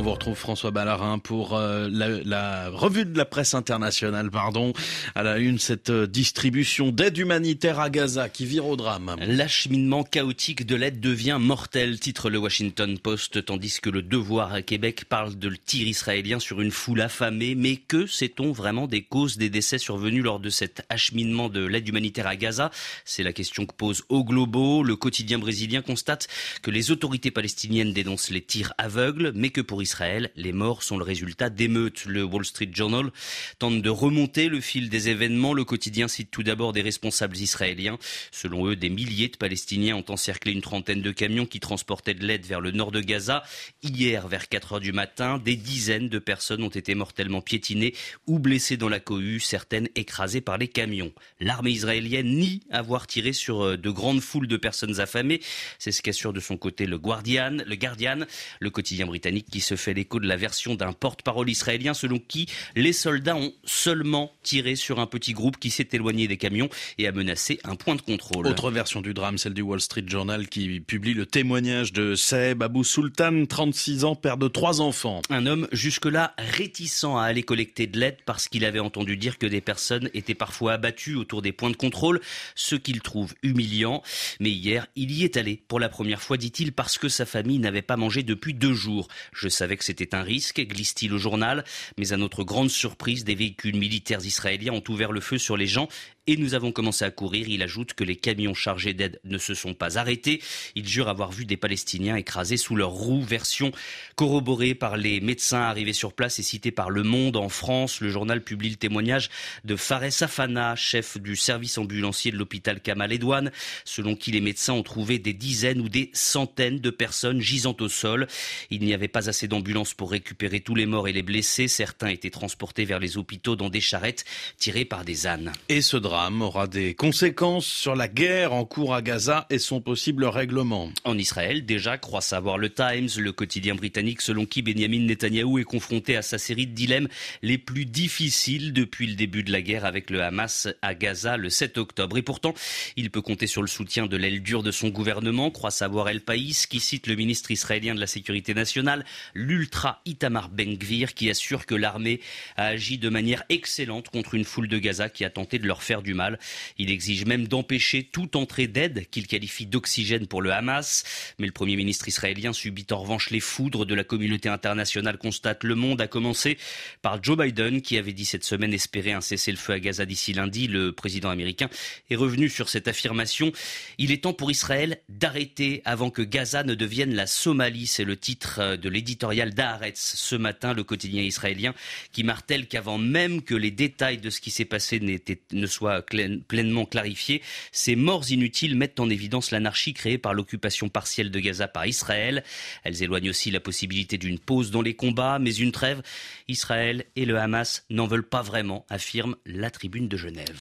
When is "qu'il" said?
78.48-78.64, 82.76-83.00, 159.10-159.26